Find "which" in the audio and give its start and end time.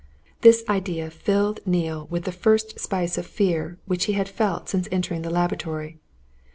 3.85-4.05